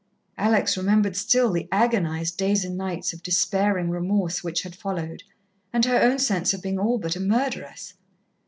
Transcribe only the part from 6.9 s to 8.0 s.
but a murderess.